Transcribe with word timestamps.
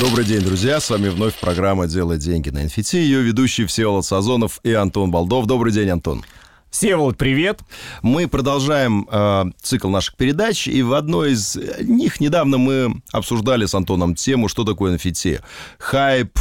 Добрый 0.00 0.24
день, 0.24 0.40
друзья. 0.40 0.80
С 0.80 0.90
вами 0.90 1.08
вновь 1.08 1.34
программа 1.34 1.86
«Делать 1.86 2.20
деньги 2.20 2.50
на 2.50 2.64
NFT». 2.64 2.98
Ее 2.98 3.22
ведущие 3.22 3.66
Всеволод 3.66 4.04
Сазонов 4.04 4.60
и 4.62 4.72
Антон 4.72 5.10
Балдов. 5.10 5.46
Добрый 5.46 5.72
день, 5.72 5.90
Антон. 5.90 6.24
Всеволод, 6.70 7.16
привет. 7.16 7.60
Мы 8.02 8.28
продолжаем 8.28 9.08
э, 9.10 9.44
цикл 9.60 9.88
наших 9.88 10.16
передач, 10.16 10.68
и 10.68 10.82
в 10.82 10.92
одной 10.92 11.32
из 11.32 11.56
них 11.80 12.20
недавно 12.20 12.58
мы 12.58 13.02
обсуждали 13.12 13.66
с 13.66 13.74
Антоном 13.74 14.14
тему, 14.14 14.48
что 14.48 14.64
такое 14.64 14.96
NFT. 14.96 15.40
Хайп, 15.78 16.38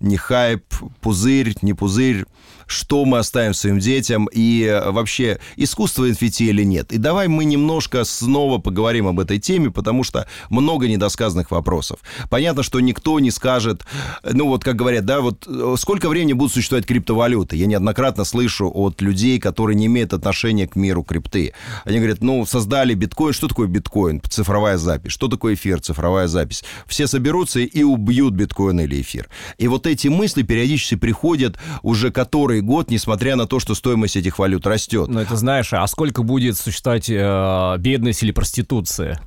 не 0.00 0.16
хайп, 0.16 0.64
пузырь, 1.00 1.54
не 1.62 1.74
пузырь 1.74 2.24
что 2.68 3.04
мы 3.04 3.18
оставим 3.18 3.54
своим 3.54 3.78
детям 3.78 4.28
и 4.30 4.62
э, 4.62 4.90
вообще 4.90 5.40
искусство 5.56 6.08
NFT 6.08 6.46
или 6.46 6.62
нет. 6.62 6.92
И 6.92 6.98
давай 6.98 7.26
мы 7.26 7.44
немножко 7.44 8.04
снова 8.04 8.58
поговорим 8.58 9.08
об 9.08 9.18
этой 9.18 9.38
теме, 9.38 9.70
потому 9.70 10.04
что 10.04 10.28
много 10.50 10.86
недосказанных 10.86 11.50
вопросов. 11.50 12.00
Понятно, 12.30 12.62
что 12.62 12.78
никто 12.80 13.18
не 13.20 13.30
скажет, 13.30 13.84
ну 14.22 14.46
вот 14.46 14.64
как 14.64 14.76
говорят, 14.76 15.06
да, 15.06 15.20
вот 15.20 15.46
э, 15.48 15.74
сколько 15.78 16.10
времени 16.10 16.34
будут 16.34 16.52
существовать 16.52 16.86
криптовалюты. 16.86 17.56
Я 17.56 17.66
неоднократно 17.66 18.24
слышу 18.24 18.70
от 18.72 19.00
людей, 19.00 19.40
которые 19.40 19.74
не 19.74 19.86
имеют 19.86 20.12
отношения 20.12 20.68
к 20.68 20.76
миру 20.76 21.02
крипты. 21.02 21.54
Они 21.84 21.96
говорят, 21.98 22.20
ну, 22.20 22.44
создали 22.44 22.92
биткоин. 22.92 23.32
Что 23.32 23.48
такое 23.48 23.66
биткоин? 23.66 24.20
Цифровая 24.28 24.76
запись. 24.76 25.12
Что 25.12 25.28
такое 25.28 25.54
эфир? 25.54 25.80
Цифровая 25.80 26.28
запись. 26.28 26.64
Все 26.86 27.06
соберутся 27.06 27.60
и 27.60 27.82
убьют 27.82 28.34
биткоин 28.34 28.80
или 28.80 29.00
эфир. 29.00 29.28
И 29.56 29.68
вот 29.68 29.86
эти 29.86 30.08
мысли 30.08 30.42
периодически 30.42 30.96
приходят 30.96 31.56
уже 31.82 32.10
которые 32.10 32.57
который 32.58 32.60
год, 32.60 32.90
несмотря 32.90 33.36
на 33.36 33.46
то, 33.46 33.60
что 33.60 33.74
стоимость 33.74 34.16
этих 34.16 34.38
валют 34.38 34.66
растет. 34.66 35.08
Ну, 35.08 35.20
это 35.20 35.36
знаешь, 35.36 35.72
а 35.72 35.86
сколько 35.86 36.22
будет 36.22 36.56
существовать 36.56 37.08
э, 37.08 37.76
бедность 37.78 38.22
или 38.22 38.32
проституция? 38.32 39.20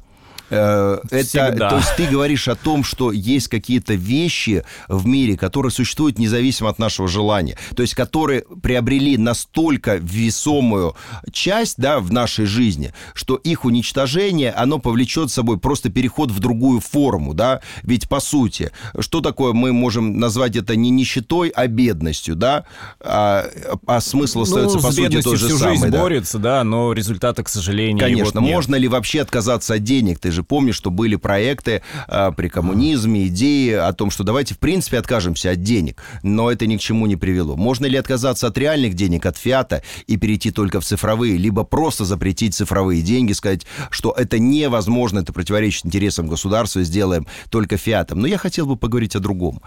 Э, 0.51 0.99
это, 1.09 1.55
то 1.55 1.77
есть 1.77 1.95
ты 1.95 2.07
говоришь 2.07 2.47
о 2.47 2.55
том, 2.55 2.83
что 2.83 3.11
есть 3.11 3.47
какие-то 3.47 3.93
вещи 3.93 4.63
в 4.89 5.05
мире, 5.05 5.37
которые 5.37 5.71
существуют 5.71 6.19
независимо 6.19 6.69
от 6.69 6.77
нашего 6.77 7.07
желания, 7.07 7.57
то 7.75 7.81
есть 7.81 7.95
которые 7.95 8.43
приобрели 8.61 9.17
настолько 9.17 9.95
весомую 9.95 10.95
часть, 11.31 11.75
да, 11.77 11.99
в 11.99 12.11
нашей 12.11 12.45
жизни, 12.45 12.93
что 13.13 13.35
их 13.35 13.63
уничтожение, 13.63 14.51
оно 14.51 14.79
повлечет 14.79 15.31
с 15.31 15.33
собой 15.33 15.57
просто 15.57 15.89
переход 15.89 16.31
в 16.31 16.39
другую 16.39 16.81
форму, 16.81 17.33
да, 17.33 17.61
ведь 17.83 18.09
по 18.09 18.19
сути, 18.19 18.71
что 18.99 19.21
такое 19.21 19.53
мы 19.53 19.71
можем 19.71 20.19
назвать 20.19 20.57
это 20.57 20.75
не 20.75 20.89
нищетой, 20.89 21.49
а 21.49 21.67
бедностью, 21.67 22.35
да, 22.35 22.65
а, 22.99 23.45
а 23.87 24.01
смысл 24.01 24.41
остается 24.41 24.77
ну, 24.77 24.83
по 24.83 24.91
сути 24.91 25.21
тот 25.21 25.37
же 25.37 25.47
всю 25.47 25.57
самый. 25.57 25.77
Жизнь 25.77 25.89
да. 25.89 25.99
борется, 25.99 26.39
да, 26.39 26.63
но 26.65 26.91
результаты, 26.91 27.43
к 27.43 27.49
сожалению, 27.49 27.99
Конечно, 27.99 28.41
вот 28.41 28.49
можно 28.49 28.75
ли 28.75 28.87
вообще 28.87 29.21
отказаться 29.21 29.75
от 29.75 29.83
денег? 29.83 30.19
Ты 30.19 30.31
же 30.31 30.40
же 30.41 30.43
помнишь, 30.43 30.75
что 30.75 30.89
были 30.89 31.15
проекты 31.15 31.81
э, 32.07 32.31
при 32.35 32.49
коммунизме, 32.49 33.27
идеи 33.27 33.73
о 33.73 33.93
том, 33.93 34.11
что 34.11 34.23
давайте 34.23 34.55
в 34.55 34.59
принципе 34.59 34.97
откажемся 34.97 35.51
от 35.51 35.63
денег, 35.63 36.03
но 36.23 36.51
это 36.51 36.67
ни 36.67 36.77
к 36.77 36.81
чему 36.81 37.05
не 37.05 37.15
привело. 37.15 37.55
Можно 37.55 37.85
ли 37.85 37.97
отказаться 37.97 38.47
от 38.47 38.57
реальных 38.57 38.93
денег, 38.95 39.25
от 39.25 39.37
фиата 39.37 39.83
и 40.07 40.17
перейти 40.17 40.51
только 40.51 40.81
в 40.81 40.85
цифровые, 40.85 41.37
либо 41.37 41.63
просто 41.63 42.05
запретить 42.05 42.55
цифровые 42.55 43.01
деньги, 43.01 43.33
сказать, 43.33 43.65
что 43.89 44.11
это 44.17 44.39
невозможно, 44.39 45.19
это 45.19 45.33
противоречит 45.33 45.85
интересам 45.85 46.27
государства, 46.27 46.83
сделаем 46.83 47.27
только 47.49 47.77
фиатом. 47.77 48.19
Но 48.19 48.27
я 48.27 48.37
хотел 48.37 48.65
бы 48.65 48.75
поговорить 48.75 49.15
о 49.15 49.19
другом. 49.19 49.61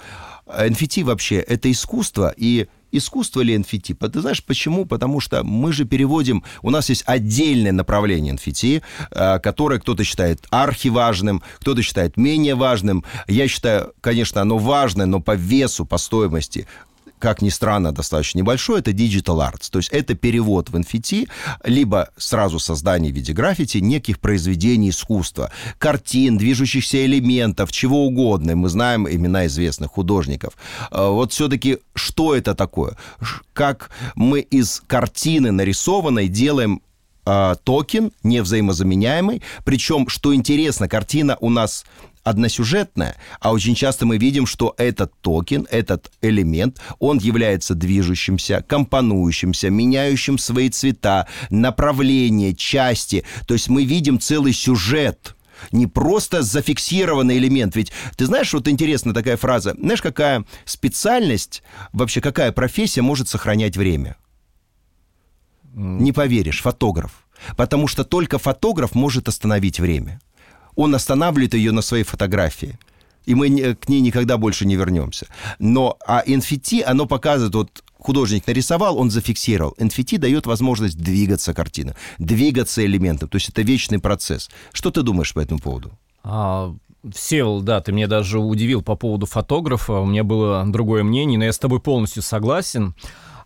NFT 0.46 1.04
вообще 1.04 1.36
это 1.36 1.70
искусство, 1.70 2.34
и 2.36 2.66
искусство 2.96 3.40
или 3.40 3.56
NFT? 3.56 3.94
Ты 4.08 4.20
знаешь, 4.20 4.44
почему? 4.44 4.84
Потому 4.84 5.20
что 5.20 5.42
мы 5.42 5.72
же 5.72 5.84
переводим... 5.84 6.44
У 6.62 6.70
нас 6.70 6.88
есть 6.88 7.04
отдельное 7.06 7.72
направление 7.72 8.34
NFT, 8.34 8.82
э, 9.10 9.38
которое 9.40 9.80
кто-то 9.80 10.04
считает 10.04 10.46
архиважным, 10.50 11.42
кто-то 11.60 11.82
считает 11.82 12.16
менее 12.16 12.54
важным. 12.54 13.04
Я 13.26 13.48
считаю, 13.48 13.92
конечно, 14.00 14.40
оно 14.40 14.58
важное, 14.58 15.06
но 15.06 15.20
по 15.20 15.34
весу, 15.34 15.84
по 15.84 15.98
стоимости 15.98 16.66
как 17.24 17.40
ни 17.40 17.48
странно, 17.48 17.90
достаточно 17.90 18.40
небольшой, 18.40 18.80
это 18.80 18.90
digital 18.90 19.38
arts. 19.38 19.70
То 19.70 19.78
есть 19.78 19.88
это 19.88 20.14
перевод 20.14 20.68
в 20.68 20.76
NFT, 20.76 21.26
либо 21.64 22.10
сразу 22.18 22.58
создание 22.58 23.10
в 23.10 23.16
виде 23.16 23.32
граффити 23.32 23.78
неких 23.78 24.20
произведений 24.20 24.90
искусства, 24.90 25.50
картин, 25.78 26.36
движущихся 26.36 27.02
элементов, 27.06 27.72
чего 27.72 28.04
угодно. 28.04 28.56
Мы 28.56 28.68
знаем 28.68 29.08
имена 29.08 29.46
известных 29.46 29.92
художников. 29.92 30.52
А 30.90 31.08
вот 31.08 31.32
все-таки 31.32 31.78
что 31.94 32.34
это 32.34 32.54
такое? 32.54 32.98
Как 33.54 33.88
мы 34.16 34.40
из 34.40 34.82
картины 34.86 35.50
нарисованной 35.50 36.28
делаем 36.28 36.82
э, 37.24 37.54
токен 37.64 38.12
невзаимозаменяемый. 38.22 39.40
Причем, 39.64 40.08
что 40.08 40.34
интересно, 40.34 40.88
картина 40.88 41.38
у 41.40 41.48
нас 41.48 41.86
односюжетная, 42.24 43.16
а 43.38 43.52
очень 43.52 43.74
часто 43.74 44.06
мы 44.06 44.18
видим, 44.18 44.46
что 44.46 44.74
этот 44.78 45.12
токен, 45.20 45.68
этот 45.70 46.10
элемент, 46.22 46.80
он 46.98 47.18
является 47.18 47.74
движущимся, 47.74 48.64
компонующимся, 48.66 49.70
меняющим 49.70 50.38
свои 50.38 50.70
цвета, 50.70 51.28
направление, 51.50 52.54
части. 52.54 53.24
То 53.46 53.54
есть 53.54 53.68
мы 53.68 53.84
видим 53.84 54.18
целый 54.18 54.52
сюжет 54.52 55.36
не 55.70 55.86
просто 55.86 56.42
зафиксированный 56.42 57.38
элемент. 57.38 57.76
Ведь 57.76 57.92
ты 58.16 58.26
знаешь, 58.26 58.52
вот 58.52 58.66
интересная 58.68 59.14
такая 59.14 59.36
фраза. 59.36 59.74
Знаешь, 59.78 60.02
какая 60.02 60.44
специальность, 60.64 61.62
вообще 61.92 62.20
какая 62.20 62.52
профессия 62.52 63.02
может 63.02 63.28
сохранять 63.28 63.76
время? 63.76 64.16
Не 65.74 66.12
поверишь, 66.12 66.62
фотограф. 66.62 67.26
Потому 67.56 67.88
что 67.88 68.04
только 68.04 68.38
фотограф 68.38 68.94
может 68.94 69.28
остановить 69.28 69.78
время 69.80 70.20
он 70.76 70.94
останавливает 70.94 71.54
ее 71.54 71.72
на 71.72 71.82
своей 71.82 72.04
фотографии. 72.04 72.78
И 73.26 73.34
мы 73.34 73.74
к 73.74 73.88
ней 73.88 74.00
никогда 74.00 74.36
больше 74.36 74.66
не 74.66 74.76
вернемся. 74.76 75.26
Но 75.58 75.96
а 76.06 76.22
NFT, 76.26 76.82
оно 76.82 77.06
показывает, 77.06 77.54
вот 77.54 77.82
художник 77.98 78.46
нарисовал, 78.46 78.98
он 78.98 79.10
зафиксировал. 79.10 79.74
NFT 79.78 80.18
дает 80.18 80.46
возможность 80.46 80.98
двигаться 80.98 81.54
картина, 81.54 81.94
двигаться 82.18 82.84
элементом. 82.84 83.28
То 83.28 83.36
есть 83.36 83.48
это 83.48 83.62
вечный 83.62 83.98
процесс. 83.98 84.50
Что 84.72 84.90
ты 84.90 85.02
думаешь 85.02 85.32
по 85.32 85.40
этому 85.40 85.60
поводу? 85.60 85.92
А, 86.22 86.74
Севел, 87.14 87.60
да, 87.60 87.80
ты 87.80 87.92
меня 87.92 88.08
даже 88.08 88.38
удивил 88.38 88.82
по 88.82 88.94
поводу 88.94 89.26
фотографа. 89.26 89.94
У 89.94 90.06
меня 90.06 90.22
было 90.22 90.64
другое 90.66 91.02
мнение, 91.02 91.38
но 91.38 91.44
я 91.44 91.52
с 91.52 91.58
тобой 91.58 91.80
полностью 91.80 92.22
согласен. 92.22 92.94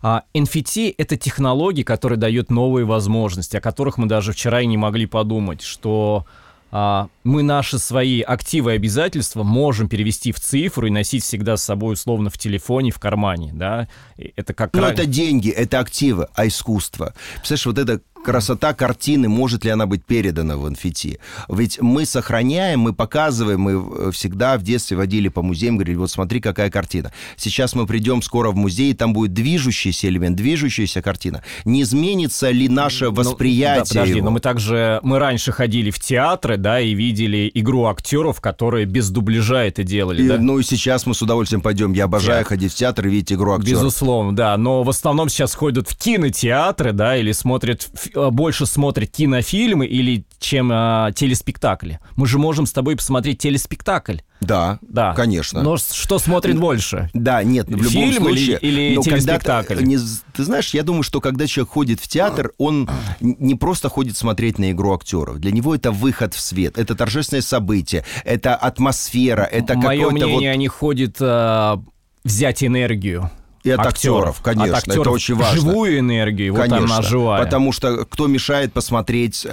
А 0.01 0.23
NFT— 0.33 0.95
это 0.97 1.17
технологии, 1.17 1.83
которые 1.83 2.17
дают 2.17 2.49
новые 2.49 2.85
возможности, 2.85 3.57
о 3.57 3.61
которых 3.61 3.97
мы 3.97 4.07
даже 4.07 4.31
вчера 4.31 4.61
и 4.61 4.65
не 4.65 4.77
могли 4.77 5.05
подумать, 5.05 5.61
что 5.61 6.25
а, 6.71 7.07
мы 7.23 7.43
наши 7.43 7.79
свои 7.79 8.21
активы 8.21 8.73
и 8.73 8.75
обязательства 8.75 9.43
можем 9.43 9.89
перевести 9.89 10.31
в 10.31 10.39
цифру 10.39 10.87
и 10.87 10.89
носить 10.89 11.23
всегда 11.23 11.57
с 11.57 11.63
собой 11.63 11.93
условно 11.93 12.29
в 12.29 12.37
телефоне, 12.37 12.91
в 12.91 12.99
кармане, 12.99 13.51
да? 13.53 13.87
Это 14.17 14.53
как... 14.53 14.73
Ну, 14.73 14.83
это 14.83 15.05
деньги, 15.05 15.49
это 15.49 15.79
активы, 15.79 16.27
а 16.35 16.47
искусство. 16.47 17.13
Представляешь, 17.35 17.65
вот 17.65 17.77
это 17.79 18.01
красота 18.23 18.73
картины, 18.73 19.29
может 19.29 19.65
ли 19.65 19.71
она 19.71 19.85
быть 19.85 20.03
передана 20.03 20.57
в 20.57 20.65
NFT. 20.65 21.19
Ведь 21.49 21.81
мы 21.81 22.05
сохраняем, 22.05 22.81
мы 22.81 22.93
показываем, 22.93 23.61
мы 23.61 24.11
всегда 24.11 24.57
в 24.57 24.63
детстве 24.63 24.97
водили 24.97 25.29
по 25.29 25.41
музеям, 25.41 25.77
говорили, 25.77 25.95
вот 25.95 26.11
смотри, 26.11 26.41
какая 26.41 26.69
картина. 26.69 27.11
Сейчас 27.37 27.75
мы 27.75 27.85
придем 27.85 28.21
скоро 28.21 28.51
в 28.51 28.55
музей, 28.55 28.91
и 28.91 28.93
там 28.93 29.13
будет 29.13 29.33
движущийся 29.33 30.07
элемент, 30.07 30.35
движущаяся 30.35 31.01
картина. 31.01 31.43
Не 31.65 31.83
изменится 31.83 32.51
ли 32.51 32.67
наше 32.67 33.09
восприятие? 33.09 33.79
Ну, 33.79 33.85
да, 33.85 33.89
подожди, 33.89 34.17
его? 34.17 34.25
но 34.25 34.31
мы 34.31 34.39
также, 34.39 34.99
мы 35.03 35.19
раньше 35.19 35.51
ходили 35.51 35.91
в 35.91 35.99
театры, 35.99 36.57
да, 36.57 36.79
и 36.79 36.93
видели 36.93 37.49
игру 37.53 37.85
актеров, 37.85 38.41
которые 38.41 38.85
без 38.85 39.09
дубляжа 39.09 39.63
это 39.63 39.83
делали, 39.83 40.23
и, 40.23 40.27
да? 40.27 40.37
Ну 40.37 40.59
и 40.59 40.63
сейчас 40.63 41.05
мы 41.05 41.13
с 41.13 41.21
удовольствием 41.21 41.61
пойдем. 41.61 41.93
Я 41.93 42.05
обожаю 42.05 42.39
Театр. 42.39 42.49
ходить 42.49 42.73
в 42.73 42.75
театр 42.75 43.07
и 43.07 43.09
видеть 43.09 43.33
игру 43.33 43.53
актеров. 43.53 43.81
Безусловно, 43.81 44.35
да, 44.35 44.57
но 44.57 44.83
в 44.83 44.89
основном 44.89 45.29
сейчас 45.29 45.55
ходят 45.55 45.89
в 45.89 45.97
кинотеатры, 45.97 46.91
да, 46.91 47.17
или 47.17 47.31
смотрят 47.31 47.89
Э, 48.08 48.08
больше 48.15 48.65
смотрит 48.65 49.11
кинофильмы 49.11 49.85
или 49.85 50.25
чем 50.39 50.69
а, 50.71 51.11
телеспектакли. 51.11 51.99
Мы 52.15 52.27
же 52.27 52.39
можем 52.39 52.65
с 52.65 52.71
тобой 52.71 52.95
посмотреть 52.95 53.39
телеспектакль. 53.39 54.17
Да, 54.41 54.79
да, 54.81 55.13
конечно. 55.13 55.61
Но 55.61 55.77
что 55.77 56.17
смотрит 56.17 56.57
больше? 56.57 57.09
Да, 57.13 57.43
нет, 57.43 57.67
в 57.67 57.71
любом 57.71 57.89
Фильм 57.89 58.23
случае. 58.23 58.57
Или, 58.61 58.81
или 58.93 59.01
телеспектакль? 59.01 59.83
Не, 59.83 59.97
ты 60.33 60.43
знаешь, 60.43 60.73
я 60.73 60.83
думаю, 60.83 61.03
что 61.03 61.19
когда 61.19 61.45
человек 61.45 61.73
ходит 61.73 61.99
в 61.99 62.07
театр, 62.07 62.53
он 62.57 62.89
не 63.19 63.55
просто 63.55 63.89
ходит 63.89 64.17
смотреть 64.17 64.57
на 64.57 64.71
игру 64.71 64.93
актеров. 64.93 65.39
Для 65.39 65.51
него 65.51 65.75
это 65.75 65.91
выход 65.91 66.33
в 66.33 66.39
свет, 66.39 66.77
это 66.77 66.95
торжественное 66.95 67.41
событие, 67.41 68.05
это 68.23 68.55
атмосфера, 68.55 69.43
это 69.43 69.75
Мое 69.75 70.05
какое-то 70.05 70.27
мнение, 70.27 70.51
вот... 70.51 70.55
они 70.55 70.67
ходят 70.67 71.17
а, 71.19 71.81
взять 72.23 72.63
энергию 72.63 73.29
И 73.63 73.71
от 73.71 73.85
актеров, 73.85 74.39
конечно, 74.41 74.77
от 74.77 74.83
актеров 74.83 75.01
это 75.01 75.11
очень 75.11 75.35
важно. 75.35 75.59
Живую 75.59 75.99
энергию, 75.99 76.55
конечно, 76.55 76.79
вот 76.79 76.91
она 76.91 77.01
живая. 77.01 77.43
Потому 77.43 77.71
что 77.71 78.05
кто 78.05 78.27
мешает 78.27 78.71
посмотреть 78.71 79.45
э, 79.45 79.49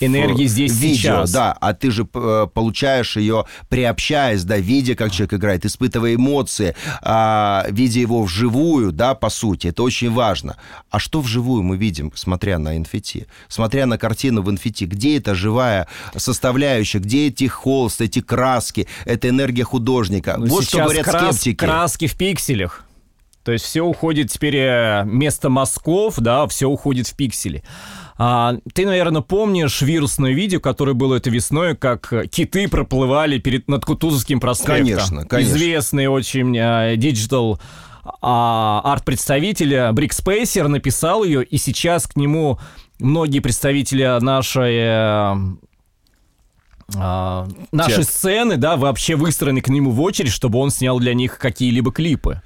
энергии 0.00 0.46
здесь 0.46 0.72
видео, 0.76 0.94
сейчас. 0.94 1.32
да, 1.32 1.56
а 1.60 1.74
ты 1.74 1.90
же 1.90 2.06
э, 2.12 2.46
получаешь 2.52 3.16
ее 3.16 3.46
приобщаясь, 3.68 4.44
да, 4.44 4.56
видя, 4.56 4.94
как 4.94 5.10
человек 5.10 5.34
играет, 5.34 5.64
испытывая 5.64 6.14
эмоции, 6.14 6.76
э, 7.02 7.62
видя 7.70 8.00
его 8.00 8.22
вживую, 8.22 8.92
да, 8.92 9.14
по 9.14 9.30
сути, 9.30 9.68
это 9.68 9.82
очень 9.82 10.12
важно. 10.12 10.56
А 10.90 10.98
что 10.98 11.20
вживую 11.20 11.62
мы 11.62 11.76
видим, 11.76 12.12
смотря 12.14 12.58
на 12.58 12.76
NFT, 12.76 13.26
смотря 13.48 13.86
на 13.86 13.98
картину 13.98 14.42
в 14.42 14.48
NFT, 14.48 14.86
где 14.86 15.18
эта 15.18 15.34
живая 15.34 15.88
составляющая, 16.16 16.98
где 16.98 17.28
эти 17.28 17.46
холсты, 17.48 18.04
эти 18.04 18.20
краски, 18.20 18.86
эта 19.04 19.28
энергия 19.28 19.64
художника? 19.64 20.36
Ну, 20.38 20.46
вот 20.46 20.64
что 20.64 20.78
говорят 20.78 21.04
крас- 21.04 21.36
скептики. 21.36 21.56
краски 21.56 22.06
в 22.06 22.16
пикселях. 22.16 22.84
То 23.44 23.52
есть 23.52 23.64
все 23.64 23.82
уходит 23.82 24.30
теперь 24.30 24.56
э, 24.56 25.02
вместо 25.04 25.48
мазков, 25.48 26.18
да, 26.18 26.46
все 26.46 26.66
уходит 26.66 27.06
в 27.08 27.16
пиксели. 27.16 27.62
А, 28.18 28.56
ты, 28.74 28.84
наверное, 28.84 29.22
помнишь 29.22 29.80
вирусное 29.80 30.32
видео, 30.32 30.60
которое 30.60 30.92
было 30.92 31.14
это 31.14 31.30
весной, 31.30 31.74
как 31.74 32.12
киты 32.30 32.68
проплывали 32.68 33.38
перед 33.38 33.66
над 33.66 33.84
Кутузовским 33.84 34.40
проспектом. 34.40 34.84
Конечно, 34.84 35.24
конечно. 35.24 35.52
Известный 35.52 36.06
очень 36.06 36.54
э, 36.56 36.96
digital 36.96 37.58
а, 38.20 38.82
арт-представитель 38.84 39.92
Брик 39.92 40.12
Спейсер 40.12 40.68
написал 40.68 41.24
ее, 41.24 41.42
и 41.42 41.56
сейчас 41.56 42.06
к 42.06 42.16
нему 42.16 42.58
многие 42.98 43.40
представители 43.40 44.18
нашей 44.20 44.76
э, 44.76 45.36
а, 46.96 47.46
наши 47.72 48.02
сцены, 48.02 48.56
да, 48.56 48.76
вообще 48.76 49.16
выстроены 49.16 49.60
к 49.60 49.68
нему 49.68 49.90
в 49.90 50.00
очередь, 50.00 50.32
чтобы 50.32 50.58
он 50.58 50.70
снял 50.70 50.98
для 50.98 51.14
них 51.14 51.38
какие-либо 51.38 51.92
клипы. 51.92 52.42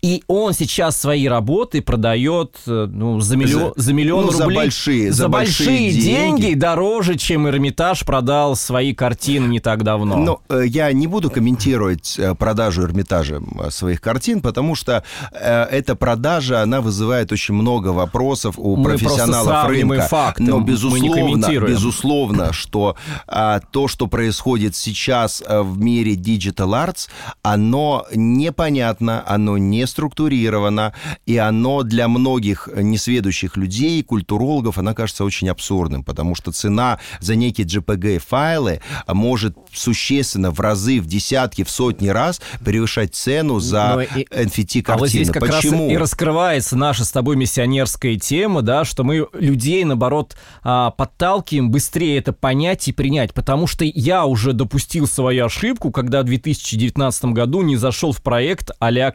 И 0.00 0.22
он 0.28 0.52
сейчас 0.52 0.96
свои 1.00 1.26
работы 1.26 1.82
продает 1.82 2.56
э, 2.66 2.86
ну, 2.90 3.20
за, 3.20 3.36
миллион, 3.36 3.72
За- 3.76 3.82
за 3.82 3.92
миллион 3.92 4.26
ну, 4.26 4.30
за 4.30 4.44
рублей. 4.44 4.58
большие- 4.58 5.10
за 5.12 5.28
большие 5.28 5.68
большие 5.68 5.90
деньги. 5.92 6.40
деньги. 6.42 6.54
дороже, 6.54 7.16
чем 7.16 7.48
Эрмитаж 7.48 8.04
продал 8.04 8.54
свои 8.54 8.94
картины 8.94 9.46
не 9.48 9.58
так 9.60 9.82
давно. 9.82 10.16
Но 10.18 10.40
э, 10.48 10.62
я 10.66 10.92
не 10.92 11.06
буду 11.08 11.30
комментировать 11.30 12.16
э, 12.18 12.34
продажу 12.36 12.82
Эрмитажа 12.82 13.40
своих 13.70 14.00
картин, 14.00 14.40
потому 14.40 14.74
что 14.76 15.02
эта 15.32 15.96
продажа, 15.96 16.62
она 16.62 16.80
вызывает 16.80 17.32
очень 17.32 17.54
много 17.54 17.88
вопросов 17.88 18.54
у 18.56 18.76
Мы 18.76 18.84
профессионалов 18.90 19.66
рынка. 19.68 20.02
факты, 20.02 20.44
Но 20.44 20.58
мы 20.58 20.64
не 20.64 20.68
безусловно, 20.70 21.48
безусловно, 21.66 22.52
что 22.52 22.96
а, 23.26 23.60
то, 23.72 23.88
что 23.88 24.06
происходит 24.06 24.76
сейчас 24.76 25.42
в 25.48 25.78
мире 25.80 26.14
Digital 26.14 26.86
Arts, 26.86 27.08
оно 27.42 28.06
непонятно, 28.14 29.22
оно 29.26 29.58
не 29.58 29.86
структурировано, 29.88 30.94
и 31.26 31.36
оно 31.36 31.82
для 31.82 32.08
многих 32.08 32.68
несведущих 32.74 33.56
людей, 33.56 34.02
культурологов, 34.02 34.78
она 34.78 34.94
кажется 34.94 35.24
очень 35.24 35.48
абсурдным, 35.48 36.04
потому 36.04 36.34
что 36.34 36.52
цена 36.52 36.98
за 37.20 37.34
некие 37.34 37.66
JPG-файлы 37.66 38.80
может 39.08 39.56
существенно 39.72 40.50
в 40.50 40.60
разы, 40.60 41.00
в 41.00 41.06
десятки, 41.06 41.64
в 41.64 41.70
сотни 41.70 42.08
раз 42.08 42.40
превышать 42.64 43.14
цену 43.14 43.58
за 43.60 43.92
Но 43.94 44.02
и- 44.02 44.24
NFT-картины. 44.24 44.94
А 44.94 44.98
вот 44.98 45.08
здесь 45.08 45.30
как 45.30 45.46
Почему? 45.46 45.84
раз 45.86 45.92
и 45.92 45.96
раскрывается 45.96 46.76
наша 46.76 47.04
с 47.04 47.10
тобой 47.10 47.36
миссионерская 47.36 48.16
тема, 48.16 48.62
да, 48.62 48.84
что 48.84 49.04
мы 49.04 49.26
людей, 49.32 49.84
наоборот, 49.84 50.36
а, 50.62 50.90
подталкиваем 50.90 51.70
быстрее 51.70 52.18
это 52.18 52.32
понять 52.32 52.88
и 52.88 52.92
принять, 52.92 53.34
потому 53.34 53.66
что 53.66 53.84
я 53.84 54.26
уже 54.26 54.52
допустил 54.52 55.06
свою 55.06 55.46
ошибку, 55.46 55.90
когда 55.90 56.22
в 56.22 56.26
2019 56.26 57.32
году 57.32 57.62
не 57.62 57.76
зашел 57.76 58.12
в 58.12 58.22
проект 58.22 58.70
а-ля 58.78 59.10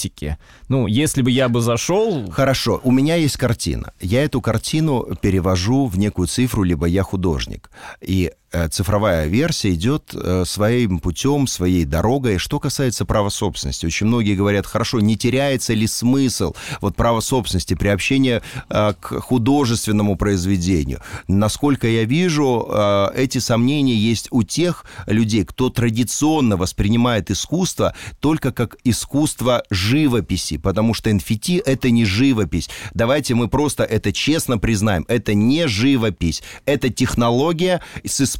криптокотики. 0.00 0.38
Ну, 0.68 0.86
если 0.86 1.22
бы 1.22 1.30
я 1.30 1.48
бы 1.48 1.60
зашел... 1.60 2.30
Хорошо, 2.30 2.80
у 2.84 2.92
меня 2.92 3.16
есть 3.16 3.36
картина. 3.36 3.92
Я 4.00 4.24
эту 4.24 4.40
картину 4.40 5.06
перевожу 5.20 5.86
в 5.86 5.98
некую 5.98 6.28
цифру, 6.28 6.62
либо 6.62 6.86
я 6.86 7.02
художник. 7.02 7.70
И 8.00 8.32
цифровая 8.70 9.26
версия 9.26 9.72
идет 9.74 10.12
э, 10.14 10.44
своим 10.44 10.98
путем, 10.98 11.46
своей 11.46 11.84
дорогой. 11.84 12.38
Что 12.38 12.58
касается 12.58 13.04
права 13.04 13.28
собственности, 13.28 13.86
очень 13.86 14.06
многие 14.06 14.34
говорят, 14.34 14.66
хорошо, 14.66 15.00
не 15.00 15.16
теряется 15.16 15.72
ли 15.72 15.86
смысл 15.86 16.54
вот 16.80 16.96
права 16.96 17.20
собственности, 17.20 17.74
приобщения 17.74 18.42
э, 18.68 18.92
к 18.98 19.20
художественному 19.20 20.16
произведению? 20.16 21.00
Насколько 21.28 21.86
я 21.86 22.04
вижу, 22.04 22.68
э, 22.68 23.08
эти 23.14 23.38
сомнения 23.38 23.94
есть 23.94 24.28
у 24.30 24.42
тех 24.42 24.84
людей, 25.06 25.44
кто 25.44 25.70
традиционно 25.70 26.56
воспринимает 26.56 27.30
искусство 27.30 27.94
только 28.18 28.50
как 28.52 28.76
искусство 28.82 29.62
живописи, 29.70 30.56
потому 30.56 30.94
что 30.94 31.10
NFT— 31.10 31.62
это 31.66 31.90
не 31.90 32.04
живопись. 32.04 32.68
Давайте 32.94 33.34
мы 33.34 33.48
просто 33.48 33.84
это 33.84 34.12
честно 34.12 34.58
признаем. 34.58 35.04
Это 35.08 35.34
не 35.34 35.68
живопись. 35.68 36.42
Это 36.66 36.90
технология 36.90 37.80
с 38.04 38.20
использованием 38.20 38.39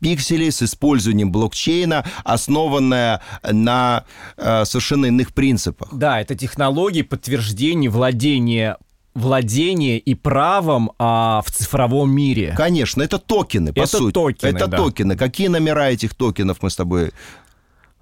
пикселей 0.00 0.50
с 0.50 0.62
использованием 0.62 1.30
блокчейна, 1.30 2.04
основанная 2.24 3.20
на 3.42 4.04
э, 4.36 4.64
совершенно 4.64 5.06
иных 5.06 5.32
принципах. 5.32 5.88
Да, 5.92 6.20
это 6.20 6.34
технологии 6.34 7.02
подтверждения 7.02 7.90
владения 7.90 8.76
владение 9.14 9.98
и 9.98 10.14
правом 10.14 10.92
а, 10.98 11.42
в 11.44 11.50
цифровом 11.50 12.12
мире. 12.12 12.54
Конечно, 12.56 13.02
это 13.02 13.18
токены, 13.18 13.72
по 13.72 13.80
Это 13.80 13.98
сути. 13.98 14.14
токены, 14.14 14.56
это 14.56 14.66
да. 14.68 14.76
токены. 14.76 15.16
Какие 15.16 15.48
номера 15.48 15.90
этих 15.90 16.14
токенов 16.14 16.62
мы 16.62 16.70
с 16.70 16.76
тобой... 16.76 17.10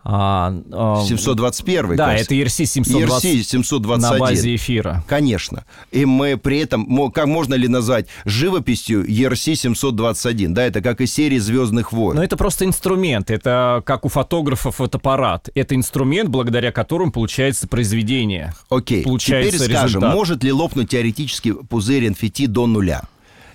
А, 0.04 0.54
а, 0.72 1.04
721, 1.04 1.96
Да, 1.96 2.06
кажется. 2.06 2.24
это 2.24 2.34
ERC 2.34 2.64
720 2.66 3.24
ERC 3.24 3.42
721. 3.42 4.00
на 4.00 4.18
базе 4.18 4.54
эфира. 4.54 5.04
Конечно. 5.06 5.64
И 5.90 6.04
мы 6.04 6.36
при 6.38 6.60
этом, 6.60 7.10
как 7.10 7.26
можно 7.26 7.54
ли 7.54 7.68
назвать 7.68 8.06
живописью 8.24 9.04
ERC 9.04 9.54
721? 9.54 10.54
Да, 10.54 10.62
это 10.64 10.80
как 10.80 11.00
из 11.00 11.12
серии 11.12 11.38
«Звездных 11.38 11.92
войн». 11.92 12.16
Но 12.16 12.24
это 12.24 12.36
просто 12.36 12.64
инструмент, 12.64 13.30
это 13.30 13.82
как 13.84 14.04
у 14.06 14.08
фотографов 14.08 14.76
фотоаппарат. 14.76 15.48
Это 15.54 15.74
инструмент, 15.74 16.30
благодаря 16.30 16.72
которому 16.72 17.12
получается 17.12 17.66
произведение. 17.68 18.54
Окей, 18.70 19.02
Получается 19.02 19.58
теперь 19.58 19.76
скажем, 19.76 20.00
результат. 20.00 20.14
может 20.14 20.44
ли 20.44 20.52
лопнуть 20.52 20.88
теоретически 20.90 21.52
пузырь 21.52 22.06
NFT 22.06 22.46
до 22.46 22.66
нуля? 22.66 23.02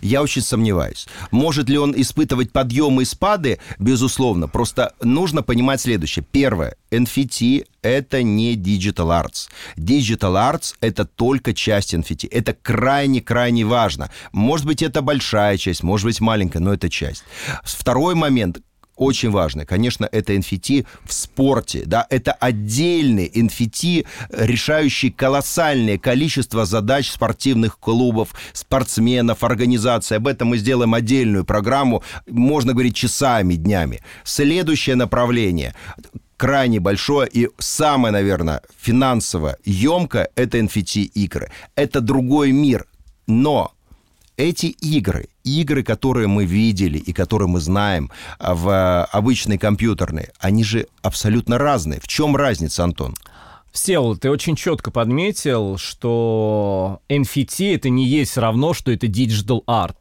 Я 0.03 0.21
очень 0.21 0.41
сомневаюсь. 0.41 1.07
Может 1.31 1.69
ли 1.69 1.77
он 1.77 1.93
испытывать 1.95 2.51
подъемы 2.51 3.03
и 3.03 3.05
спады? 3.05 3.59
Безусловно. 3.79 4.49
Просто 4.49 4.93
нужно 5.01 5.43
понимать 5.43 5.79
следующее. 5.79 6.25
Первое. 6.29 6.75
NFT— 6.91 7.65
это 7.81 8.21
не 8.21 8.57
digital 8.57 9.23
arts. 9.23 9.47
Digital 9.77 10.35
arts— 10.35 10.75
это 10.81 11.05
только 11.05 11.53
часть 11.53 11.93
NFT. 11.93 12.27
Это 12.29 12.53
крайне-крайне 12.53 13.65
важно. 13.65 14.11
Может 14.33 14.65
быть, 14.65 14.81
это 14.81 15.01
большая 15.01 15.57
часть, 15.57 15.83
может 15.83 16.05
быть, 16.05 16.19
маленькая, 16.19 16.59
но 16.59 16.73
это 16.73 16.89
часть. 16.89 17.23
Второй 17.63 18.13
момент— 18.13 18.59
очень 18.95 19.31
важно, 19.31 19.65
конечно, 19.65 20.07
это 20.11 20.33
NFT 20.33 20.85
в 21.05 21.13
спорте, 21.13 21.83
да, 21.85 22.05
это 22.09 22.31
отдельный 22.33 23.27
NFT, 23.33 24.05
решающий 24.29 25.09
колоссальное 25.09 25.97
количество 25.97 26.65
задач 26.65 27.09
спортивных 27.09 27.79
клубов, 27.79 28.29
спортсменов, 28.53 29.43
организаций. 29.43 30.17
Об 30.17 30.27
этом 30.27 30.49
мы 30.49 30.57
сделаем 30.57 30.93
отдельную 30.93 31.45
программу, 31.45 32.03
можно 32.27 32.73
говорить 32.73 32.95
часами, 32.95 33.55
днями. 33.55 34.01
Следующее 34.23 34.95
направление 34.95 35.73
крайне 36.37 36.81
большое 36.81 37.29
и 37.31 37.47
самое, 37.57 38.11
наверное, 38.11 38.61
финансово 38.77 39.55
емкое– 39.63 40.29
это 40.35 40.59
NFT-игры. 40.59 41.51
Это 41.75 42.01
другой 42.01 42.51
мир. 42.51 42.85
Но 43.27 43.71
эти 44.37 44.67
игры, 44.67 45.27
игры, 45.43 45.83
которые 45.83 46.27
мы 46.27 46.45
видели 46.45 46.97
и 46.97 47.13
которые 47.13 47.47
мы 47.47 47.59
знаем 47.59 48.11
а, 48.39 48.55
в 48.55 48.69
а, 48.69 49.05
обычной 49.05 49.57
компьютерной, 49.57 50.29
они 50.39 50.63
же 50.63 50.87
абсолютно 51.01 51.57
разные. 51.57 51.99
В 51.99 52.07
чем 52.07 52.35
разница, 52.35 52.83
Антон? 52.83 53.15
Всеволод, 53.71 54.21
ты 54.21 54.29
очень 54.29 54.55
четко 54.55 54.91
подметил, 54.91 55.77
что 55.77 57.01
NFT 57.09 57.75
это 57.75 57.89
не 57.89 58.05
есть 58.05 58.37
равно, 58.37 58.73
что 58.73 58.91
это 58.91 59.07
digital 59.07 59.63
art. 59.65 59.95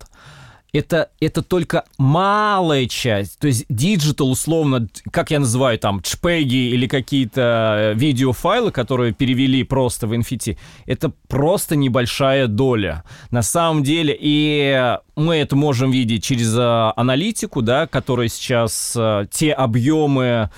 Это, 0.73 1.11
это 1.21 1.43
только 1.43 1.85
малая 1.99 2.87
часть. 2.87 3.39
То 3.39 3.47
есть 3.47 3.67
digital, 3.69 4.31
условно, 4.31 4.89
как 5.11 5.31
я 5.31 5.39
называю 5.39 5.79
там, 5.79 6.01
JPEG 6.01 6.57
и 6.57 6.71
или 6.71 6.87
какие-то 6.87 7.93
э, 7.93 7.95
видеофайлы, 7.95 8.73
которые 8.73 9.13
перевели 9.13 9.65
просто 9.65 10.07
в 10.07 10.15
NFT, 10.15 10.57
это 10.87 11.13
просто 11.29 11.77
небольшая 11.77 12.47
доля. 12.47 13.05
На 13.31 13.43
самом 13.43 13.83
деле, 13.83 14.17
и 14.19 14.97
мы 15.15 15.37
это 15.37 15.57
можем 15.57 15.91
видеть 15.91 16.25
через 16.25 16.57
э, 16.57 16.93
аналитику, 16.97 17.61
да, 17.61 17.87
которая 17.87 18.29
сейчас 18.29 18.95
э, 18.97 19.27
те 19.31 19.53
объемы 19.53 20.49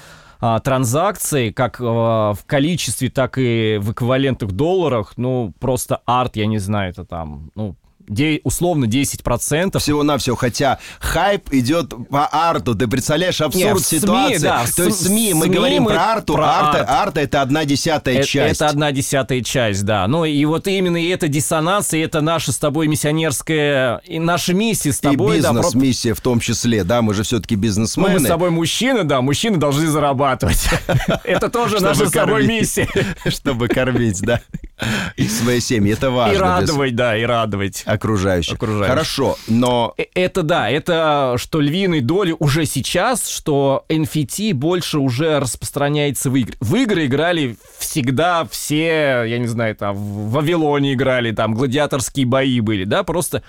а, 0.46 0.60
транзакций, 0.60 1.52
как 1.52 1.80
э, 1.80 1.84
в 1.84 2.38
количестве, 2.46 3.08
так 3.08 3.38
и 3.38 3.78
в 3.80 3.92
эквивалентных 3.92 4.52
долларах, 4.52 5.14
ну, 5.16 5.54
просто 5.58 6.02
арт, 6.04 6.36
я 6.36 6.44
не 6.44 6.58
знаю, 6.58 6.90
это 6.90 7.06
там, 7.06 7.50
ну, 7.54 7.76
де- 8.08 8.40
условно 8.44 8.86
10%. 8.86 9.78
Всего-навсего, 9.78 10.36
хотя 10.36 10.78
хайп 11.00 11.52
идет 11.52 11.92
по 12.10 12.26
арту. 12.26 12.74
Ты 12.74 12.86
представляешь 12.88 13.40
абсурд 13.40 13.64
Не, 13.64 13.74
в 13.74 13.78
СМИ, 13.80 13.98
ситуации? 14.00 14.38
да, 14.38 14.64
То 14.76 14.84
есть 14.84 15.06
СМИ, 15.06 15.34
мы 15.34 15.46
СМИ 15.46 15.54
говорим 15.54 15.82
мы 15.84 15.90
про 15.92 16.12
арту, 16.12 16.34
про 16.34 16.44
арта, 16.46 16.78
арт. 16.80 16.90
арта 16.90 17.20
это 17.20 17.42
одна 17.42 17.64
десятая 17.64 18.20
Э- 18.20 18.24
часть. 18.24 18.56
Это 18.60 18.68
одна 18.68 18.92
десятая 18.92 19.42
часть, 19.42 19.84
да. 19.84 20.06
Ну 20.06 20.24
и 20.24 20.44
вот 20.44 20.66
именно 20.66 20.96
и 20.96 21.08
это 21.08 21.28
диссонанс, 21.28 21.92
и 21.94 21.98
это 21.98 22.20
наша 22.20 22.52
с 22.52 22.58
тобой 22.58 22.86
миссионерская, 22.88 23.98
и 24.04 24.18
наша 24.18 24.54
миссия 24.54 24.92
с 24.92 24.98
И 24.98 25.02
тобой, 25.02 25.40
да, 25.40 25.50
про- 25.52 25.58
бизнес-миссия 25.62 26.14
в 26.14 26.20
том 26.20 26.40
числе, 26.40 26.84
да, 26.84 27.02
мы 27.02 27.14
же 27.14 27.22
все-таки 27.22 27.56
Ну, 27.56 27.62
бизнесмены. 27.62 28.14
мы 28.14 28.20
с 28.20 28.28
тобой 28.28 28.50
мужчины, 28.50 29.04
да, 29.04 29.20
мужчины 29.20 29.56
должны 29.56 29.86
зарабатывать. 29.86 30.68
Это 31.24 31.48
тоже 31.48 31.80
наша 31.80 32.06
с 32.08 32.12
тобой 32.12 32.46
миссия. 32.46 32.88
Чтобы 33.26 33.68
кормить, 33.68 34.20
да, 34.22 34.40
и 35.16 35.26
свои 35.28 35.60
семьи. 35.60 35.92
Это 35.92 36.10
важно. 36.10 36.34
И 36.34 36.38
радовать, 36.38 36.96
да, 36.96 37.16
и 37.16 37.22
радовать. 37.24 37.82
окружающих. 37.86 38.54
Окружающих. 38.54 38.88
Хорошо, 38.88 39.36
но 39.48 39.94
Э, 39.96 40.04
Это 40.14 40.42
да, 40.42 40.70
это 40.70 41.36
что 41.38 41.60
львиной 41.60 42.00
доли 42.00 42.34
уже 42.38 42.64
сейчас, 42.66 43.28
что 43.28 43.84
NFT 43.88 44.54
больше 44.54 44.98
уже 44.98 45.38
распространяется 45.40 46.30
в 46.30 46.36
игры. 46.36 46.56
В 46.60 46.74
игры 46.76 47.06
играли 47.06 47.56
всегда 47.78 48.46
все, 48.50 49.24
я 49.24 49.38
не 49.38 49.46
знаю, 49.46 49.76
там, 49.76 49.94
в 49.96 50.30
Вавилоне 50.30 50.94
играли, 50.94 51.32
там, 51.32 51.54
гладиаторские 51.54 52.26
бои 52.26 52.60
были, 52.60 52.84
да, 52.84 53.02
просто 53.02 53.42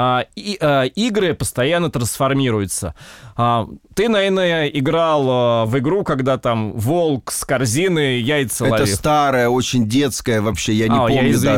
а, 0.00 0.26
и, 0.36 0.56
а, 0.60 0.84
игры 0.84 1.34
постоянно 1.34 1.90
трансформируются. 1.90 2.94
А, 3.36 3.66
ты, 3.94 4.08
наверное, 4.08 4.68
играл 4.68 5.26
а, 5.28 5.64
в 5.64 5.76
игру, 5.78 6.04
когда 6.04 6.38
там 6.38 6.72
волк 6.74 7.32
с 7.32 7.44
корзины 7.44 8.20
яйца 8.20 8.66
это 8.66 8.74
ловит. 8.82 8.94
старая, 8.94 9.48
очень 9.48 9.88
детская 9.88 10.40
вообще, 10.40 10.72
я 10.74 10.86
не 10.86 10.94
А, 10.96 11.08
я 11.10 11.16
помню 11.18 11.38
даже. 11.40 11.56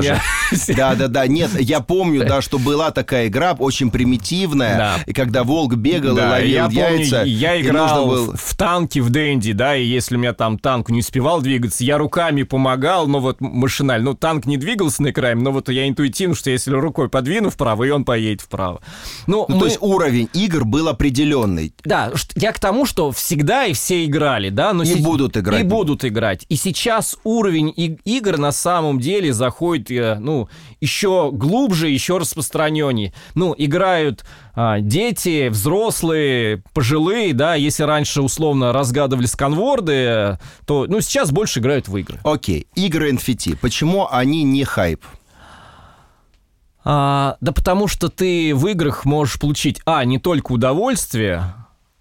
извиняюсь. 0.53 0.77
Да, 0.79 0.95
да, 0.95 1.09
да. 1.09 1.27
Нет, 1.27 1.51
я 1.61 1.81
помню, 1.81 2.25
да, 2.27 2.41
что 2.41 2.59
была 2.59 2.91
такая 2.93 3.27
игра, 3.29 3.53
очень 3.59 3.91
примитивная, 3.91 4.77
Да. 4.79 4.97
и 5.05 5.13
когда 5.13 5.45
волк 5.45 5.75
бегал 5.75 6.17
и 6.17 6.21
Да, 6.21 6.31
ловил 6.31 6.51
я 6.51 6.65
помню, 6.65 6.99
яйца. 7.01 7.23
я 7.25 7.55
и 7.57 7.63
играл 7.63 8.07
было- 8.07 8.37
в, 8.37 8.57
танке 8.57 9.03
в 9.03 9.11
Дэнди, 9.11 9.53
да, 9.53 9.77
и 9.77 9.85
если 9.85 10.17
у 10.17 10.19
меня 10.19 10.33
там 10.33 10.59
танк 10.59 10.89
не 10.89 11.01
успевал 11.01 11.43
двигаться, 11.43 11.85
я 11.85 11.99
руками 11.99 12.43
помогал, 12.45 13.07
но 13.07 13.21
вот 13.21 13.43
машинально, 13.43 14.13
ну, 14.13 14.15
танк 14.17 14.47
не 14.47 14.57
двигался 14.57 15.03
на 15.03 15.11
экране, 15.11 15.43
но 15.43 15.53
вот 15.53 15.69
я 15.69 15.87
интуитивно, 15.87 16.35
что 16.35 16.49
если 16.49 16.73
рукой 16.73 17.11
подвину 17.11 17.51
вправо, 17.51 17.85
и 17.85 17.91
он 17.91 18.05
поедет 18.07 18.30
вправо. 18.39 18.81
Ну, 19.27 19.47
Ну, 19.49 19.55
мы- 19.55 19.61
то 19.61 19.67
есть 19.67 19.79
уровень 19.81 20.29
игр 20.35 20.65
был 20.65 20.89
определенный. 20.89 21.73
да, 21.85 22.13
я 22.37 22.53
к 22.53 22.59
тому, 22.61 22.87
что 22.87 23.11
всегда 23.13 23.67
и 23.67 23.73
все 23.73 24.05
играли, 24.05 24.51
да, 24.51 24.73
но 24.73 24.83
И 24.83 24.87
се- 24.87 24.97
будут 24.97 25.37
играть. 25.37 25.61
И 25.61 25.65
будут 25.65 26.05
играть. 26.05 26.47
И 26.49 26.57
сейчас 26.57 27.17
уровень 27.25 27.73
и- 27.77 27.99
игр 28.05 28.37
на 28.39 28.53
самом 28.53 29.01
деле 29.01 29.33
заходит, 29.33 29.91
э, 29.91 30.17
ну, 30.21 30.49
еще 30.81 31.31
глубже, 31.33 31.89
еще 31.89 32.19
распространеннее. 32.19 33.13
Ну, 33.35 33.55
играют 33.57 34.25
а, 34.55 34.81
дети, 34.81 35.49
взрослые, 35.49 36.63
пожилые, 36.75 37.33
да, 37.35 37.55
если 37.55 37.85
раньше 37.85 38.21
условно 38.21 38.73
разгадывали 38.73 39.27
сканворды, 39.27 39.93
э, 39.93 40.37
то, 40.67 40.87
ну, 40.89 41.01
сейчас 41.01 41.31
больше 41.31 41.61
играют 41.61 41.89
в 41.89 41.97
игры. 41.97 42.19
Окей, 42.25 42.67
игры 42.75 43.13
NFT. 43.13 43.57
Почему 43.61 44.09
они 44.11 44.43
не 44.43 44.65
хайп? 44.65 45.05
А, 46.85 47.37
да 47.41 47.53
потому 47.53 47.87
что 47.89 48.09
ты 48.09 48.55
в 48.55 48.67
играх 48.69 49.05
можешь 49.05 49.39
получить, 49.39 49.81
а, 49.85 50.05
не 50.05 50.19
только 50.19 50.53
удовольствие, 50.53 51.55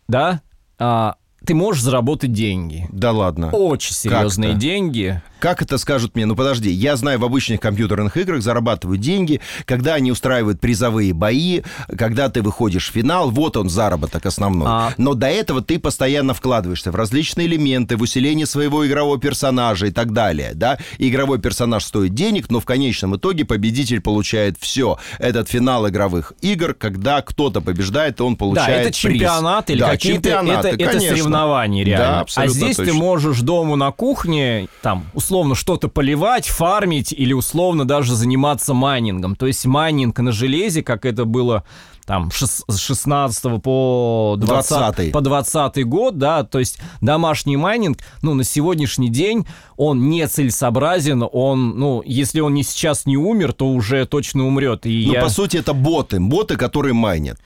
да, 0.08 0.42
а, 0.78 1.16
ты 1.46 1.54
можешь 1.54 1.84
заработать 1.84 2.34
деньги. 2.34 2.88
Да 2.92 3.12
ладно. 3.12 3.50
Очень 3.52 3.94
серьезные 3.94 4.54
деньги. 4.54 5.22
Как 5.40 5.62
это 5.62 5.78
скажут 5.78 6.16
мне? 6.16 6.26
Ну 6.26 6.36
подожди, 6.36 6.70
я 6.70 6.96
знаю, 6.96 7.20
в 7.20 7.26
обычных 7.26 7.60
компьютерных 7.60 8.18
играх 8.18 8.42
зарабатывают 8.42 9.02
деньги, 9.02 9.40
когда 9.66 9.96
они 9.96 10.12
устраивают 10.12 10.60
призовые 10.60 11.14
бои, 11.14 11.62
когда 11.98 12.30
ты 12.30 12.42
выходишь 12.42 12.90
в 12.90 12.94
финал, 12.94 13.32
вот 13.32 13.58
он 13.58 13.70
заработок 13.70 14.26
основной. 14.26 14.68
А. 14.70 14.94
Но 14.98 15.14
до 15.14 15.28
этого 15.28 15.62
ты 15.62 15.80
постоянно 15.80 16.34
вкладываешься 16.34 16.92
в 16.92 16.96
различные 16.96 17.48
элементы, 17.48 17.96
в 17.96 18.02
усиление 18.02 18.46
своего 18.46 18.86
игрового 18.86 19.20
персонажа 19.20 19.88
и 19.88 19.92
так 19.92 20.12
далее, 20.14 20.52
да? 20.54 20.78
Игровой 20.98 21.40
персонаж 21.40 21.86
стоит 21.86 22.14
денег, 22.14 22.50
но 22.50 22.60
в 22.60 22.66
конечном 22.66 23.16
итоге 23.16 23.46
победитель 23.46 24.02
получает 24.02 24.58
все. 24.60 24.98
Этот 25.20 25.50
финал 25.50 25.88
игровых 25.88 26.34
игр, 26.42 26.74
когда 26.74 27.22
кто-то 27.22 27.62
побеждает, 27.62 28.20
он 28.22 28.36
получает 28.36 28.68
да, 28.68 28.74
это 28.82 28.90
приз. 28.90 28.98
чемпионат 28.98 29.70
или 29.70 29.80
Да, 29.80 29.90
какие-то 29.92 30.30
это, 30.30 30.68
это 30.70 31.00
соревнования 31.00 31.86
Да, 31.86 31.90
реально. 31.90 32.18
а 32.18 32.22
абсолютно 32.22 32.54
здесь 32.56 32.76
ты 32.76 32.86
точно. 32.86 33.00
можешь 33.00 33.40
дома 33.40 33.76
на 33.76 33.92
кухне 33.92 34.68
там 34.82 35.06
условно 35.30 35.54
что-то 35.54 35.90
поливать, 35.90 36.48
фармить 36.48 37.14
или 37.14 37.34
условно 37.34 37.86
даже 37.86 38.16
заниматься 38.16 38.74
майнингом. 38.74 39.36
То 39.36 39.46
есть 39.46 39.64
майнинг 39.64 40.18
на 40.18 40.32
железе, 40.32 40.82
как 40.82 41.06
это 41.06 41.26
было 41.26 41.64
там 42.08 42.32
с 42.32 42.78
16 42.78 43.62
по 43.62 44.36
20, 44.40 44.72
20-й. 44.72 45.12
по 45.12 45.22
20 45.22 45.86
год, 45.86 46.18
да, 46.18 46.44
то 46.44 46.58
есть 46.58 46.80
домашний 47.02 47.58
майнинг, 47.58 48.00
ну, 48.24 48.34
на 48.34 48.44
сегодняшний 48.44 49.10
день 49.10 49.46
он 49.78 50.10
не 50.10 50.28
целесообразен, 50.28 51.24
он, 51.32 51.78
ну, 51.78 52.02
если 52.04 52.40
он 52.40 52.56
не 52.56 52.64
сейчас 52.64 53.06
не 53.06 53.16
умер, 53.16 53.54
то 53.54 53.68
уже 53.68 54.08
точно 54.08 54.48
умрет. 54.48 54.88
И 54.88 55.06
Ну, 55.06 55.14
я... 55.14 55.22
по 55.22 55.30
сути, 55.30 55.58
это 55.58 55.74
боты, 55.74 56.20
боты, 56.20 56.56
которые 56.56 56.96
майнят. 56.96 57.38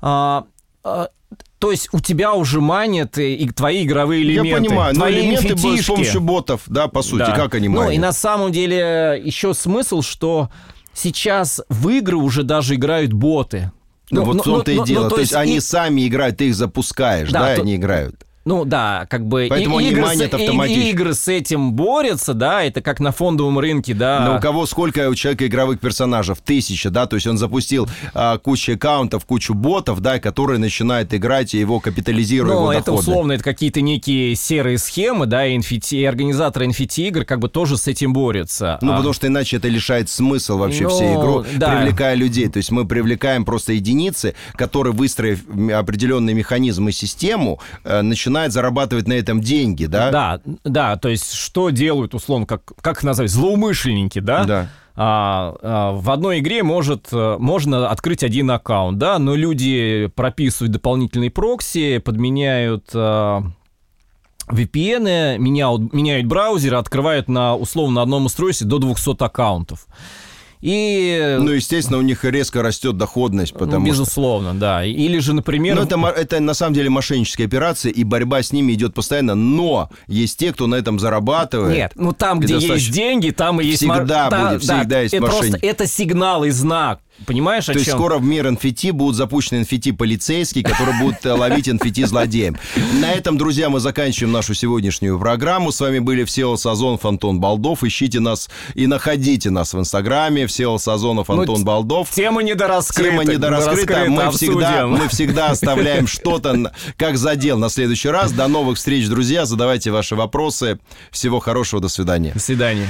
А, 0.00 0.46
а, 0.82 1.10
то 1.58 1.70
есть 1.70 1.88
у 1.92 2.00
тебя 2.00 2.34
уже 2.34 2.60
манят 2.60 3.18
и, 3.18 3.34
и 3.34 3.48
твои 3.50 3.84
игровые 3.84 4.22
элементы. 4.22 4.48
Я 4.48 4.56
понимаю, 4.56 4.94
но 4.94 5.00
твои 5.00 5.14
элементы 5.20 5.54
были 5.56 5.80
с 5.80 5.86
помощью 5.86 6.20
ботов, 6.20 6.62
да, 6.66 6.88
по 6.88 7.02
сути, 7.02 7.20
Да. 7.20 7.32
как 7.32 7.54
они 7.54 7.68
Ну 7.68 7.76
майнят? 7.78 7.94
и 7.94 7.98
на 7.98 8.12
самом 8.12 8.52
деле 8.52 9.20
еще 9.24 9.54
смысл, 9.54 10.02
что 10.02 10.50
сейчас 10.94 11.60
в 11.68 11.88
игры 11.88 12.16
уже 12.16 12.42
даже 12.42 12.74
играют 12.76 13.12
боты. 13.12 13.72
Ну, 14.10 14.24
вот 14.24 14.40
в 14.40 14.42
том-то 14.42 14.70
и 14.72 14.82
дело. 14.84 15.10
то, 15.10 15.18
есть, 15.20 15.34
они 15.34 15.56
и- 15.56 15.60
сами 15.60 16.06
играют, 16.08 16.38
ты 16.38 16.48
их 16.48 16.54
запускаешь, 16.54 17.30
да, 17.30 17.40
Да, 17.50 17.54
то- 17.56 17.62
они 17.62 17.76
играют. 17.76 18.24
Ну 18.48 18.64
да, 18.64 19.06
как 19.10 19.26
бы 19.26 19.44
и- 19.46 19.48
Поэтому 19.50 19.76
они 19.76 19.90
игры, 19.90 20.02
манят 20.02 20.30
с, 20.32 20.38
и- 20.38 20.42
автоматически. 20.44 20.88
игры 20.88 21.12
с 21.12 21.28
этим 21.28 21.72
борются, 21.74 22.32
да, 22.32 22.62
это 22.64 22.80
как 22.80 22.98
на 22.98 23.12
фондовом 23.12 23.58
рынке, 23.58 23.92
да. 23.92 24.24
Но 24.26 24.36
у 24.38 24.40
кого 24.40 24.64
сколько 24.64 25.08
у 25.10 25.14
человека 25.14 25.46
игровых 25.46 25.80
персонажей? 25.80 26.34
Тысяча, 26.42 26.88
да? 26.88 27.06
То 27.06 27.16
есть 27.16 27.26
он 27.26 27.36
запустил 27.36 27.86
а, 28.14 28.38
кучу 28.38 28.72
аккаунтов, 28.74 29.26
кучу 29.26 29.52
ботов, 29.52 30.00
да, 30.00 30.18
которые 30.18 30.58
начинают 30.58 31.12
играть 31.12 31.52
и 31.52 31.58
его 31.58 31.78
капитализируя 31.78 32.54
Ну, 32.54 32.70
это 32.70 32.86
доходы. 32.86 33.00
условно, 33.10 33.32
это 33.32 33.44
какие-то 33.44 33.82
некие 33.82 34.34
серые 34.34 34.78
схемы, 34.78 35.26
да, 35.26 35.46
и, 35.46 35.56
NFT, 35.58 35.98
и 35.98 36.04
организаторы 36.04 36.66
NFT 36.68 37.08
игр 37.08 37.24
как 37.26 37.40
бы 37.40 37.50
тоже 37.50 37.76
с 37.76 37.86
этим 37.86 38.14
борются. 38.14 38.78
Ну, 38.80 38.92
А, 38.92 38.96
потому 38.96 39.12
что 39.12 39.26
иначе 39.26 39.58
это 39.58 39.68
лишает 39.68 40.08
смысл 40.08 40.56
вообще 40.56 40.84
Ну, 40.84 40.88
всей 40.90 41.14
игру, 41.14 41.44
да. 41.56 41.76
привлекая 41.76 42.14
людей. 42.14 42.48
То 42.48 42.56
есть 42.56 42.70
мы 42.70 42.86
привлекаем 42.86 43.44
просто 43.44 43.74
единицы, 43.74 44.34
которые, 44.54 44.94
выстроив 44.94 45.46
м, 45.48 45.70
определенный 45.76 46.32
механизм 46.32 46.88
и 46.88 46.92
систему, 46.92 47.60
э, 47.84 48.00
начинают 48.38 48.52
зарабатывать 48.52 49.08
на 49.08 49.14
этом 49.14 49.40
деньги, 49.40 49.86
да? 49.86 50.10
Да, 50.10 50.40
да, 50.64 50.96
то 50.96 51.08
есть 51.08 51.32
что 51.32 51.70
делают, 51.70 52.14
условно, 52.14 52.46
как, 52.46 52.62
как 52.80 52.98
их 52.98 53.02
назвать, 53.02 53.30
злоумышленники, 53.30 54.20
да? 54.20 54.44
Да. 54.44 54.68
А, 55.00 55.54
а, 55.62 55.92
в 55.92 56.10
одной 56.10 56.40
игре 56.40 56.62
может, 56.62 57.08
э, 57.12 57.36
можно 57.38 57.88
открыть 57.88 58.24
один 58.24 58.50
аккаунт, 58.50 58.98
да, 58.98 59.18
но 59.18 59.36
люди 59.36 60.10
прописывают 60.14 60.72
дополнительные 60.72 61.30
прокси, 61.30 61.98
подменяют 61.98 62.90
а, 62.94 63.42
VPN, 64.48 65.38
меняют, 65.38 65.92
меняют 65.92 66.26
браузеры, 66.26 66.78
открывают 66.78 67.28
на, 67.28 67.54
условно, 67.54 67.96
на 67.96 68.02
одном 68.02 68.26
устройстве 68.26 68.66
до 68.66 68.78
200 68.78 69.22
аккаунтов. 69.22 69.86
И, 70.60 71.36
Ну, 71.40 71.52
естественно, 71.52 71.98
у 71.98 72.02
них 72.02 72.24
резко 72.24 72.62
растет 72.62 72.96
доходность, 72.96 73.52
ну, 73.54 73.60
потому 73.60 73.86
что... 73.86 73.92
безусловно, 73.92 74.54
да. 74.54 74.84
Или 74.84 75.18
же, 75.18 75.32
например... 75.32 75.76
Ну, 75.76 75.82
это, 75.82 75.96
это 76.20 76.40
на 76.40 76.54
самом 76.54 76.74
деле 76.74 76.90
мошенническая 76.90 77.44
операция, 77.46 77.92
и 77.92 78.04
борьба 78.04 78.42
с 78.42 78.52
ними 78.52 78.72
идет 78.72 78.94
постоянно, 78.94 79.34
но 79.34 79.90
есть 80.06 80.38
те, 80.38 80.52
кто 80.52 80.66
на 80.66 80.74
этом 80.74 80.98
зарабатывает. 80.98 81.76
Нет, 81.76 81.92
ну 81.94 82.12
там, 82.12 82.40
где 82.40 82.54
достаточно- 82.54 82.74
есть 82.74 82.90
деньги, 82.92 83.30
там 83.30 83.60
и 83.60 83.64
есть... 83.66 83.78
Всегда 83.78 84.28
Да, 84.28 84.48
будет, 84.50 84.66
да, 84.66 84.78
всегда 84.78 85.00
есть 85.00 85.14
это 85.14 85.24
Просто 85.24 85.42
мошенники. 85.44 85.64
это 85.64 85.86
сигнал 85.86 86.44
и 86.44 86.50
знак. 86.50 87.00
Понимаешь, 87.26 87.68
о 87.68 87.72
То 87.72 87.78
есть 87.78 87.90
чем? 87.90 87.98
скоро 87.98 88.18
в 88.18 88.22
мир 88.24 88.46
NFT 88.46 88.92
будут 88.92 89.16
запущены 89.16 89.62
NFT-полицейские, 89.62 90.62
которые 90.62 90.98
будут 91.00 91.24
э, 91.26 91.32
ловить 91.32 91.68
NFT-злодеем. 91.68 92.56
На 93.00 93.12
этом, 93.12 93.36
друзья, 93.36 93.68
мы 93.68 93.80
заканчиваем 93.80 94.32
нашу 94.32 94.54
сегодняшнюю 94.54 95.18
программу. 95.18 95.72
С 95.72 95.80
вами 95.80 95.98
были 95.98 96.24
Всеволод 96.24 96.60
Сазонов, 96.60 97.04
Антон 97.04 97.40
Балдов. 97.40 97.82
Ищите 97.84 98.20
нас 98.20 98.48
и 98.74 98.86
находите 98.86 99.50
нас 99.50 99.74
в 99.74 99.78
Инстаграме. 99.78 100.46
Всеволод 100.46 100.80
Сазонов, 100.80 101.28
Ну, 101.28 101.40
Антон 101.40 101.56
т- 101.58 101.64
Балдов. 101.64 102.10
Тема 102.10 102.42
недораскрыта. 102.42 103.10
Тема 103.10 103.24
недораскрыта. 103.24 104.04
Мы 104.08 104.30
всегда, 104.30 104.68
обсудим. 104.82 104.90
мы 104.90 105.08
всегда 105.08 105.46
оставляем 105.50 106.06
что-то 106.06 106.72
как 106.96 107.18
задел 107.18 107.58
на 107.58 107.68
следующий 107.68 108.08
раз. 108.08 108.32
До 108.32 108.48
новых 108.48 108.78
встреч, 108.78 109.06
друзья. 109.08 109.44
Задавайте 109.44 109.90
ваши 109.90 110.14
вопросы. 110.16 110.78
Всего 111.10 111.40
хорошего. 111.40 111.82
До 111.82 111.88
свидания. 111.88 112.32
До 112.32 112.40
свидания. 112.40 112.88